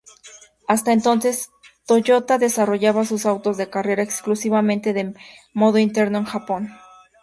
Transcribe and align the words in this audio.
Hasta 0.67 0.93
entonces, 0.93 1.51
Toyota 1.85 2.39
desarrollaba 2.39 3.05
sus 3.05 3.27
autos 3.27 3.57
de 3.57 3.69
carrera 3.69 4.01
exclusivamente 4.01 4.93
de 4.93 5.13
modo 5.53 5.77
interno, 5.77 6.17
en 6.17 6.25
Japón. 6.25 6.69